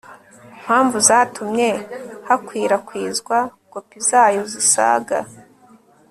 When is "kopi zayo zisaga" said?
3.71-5.19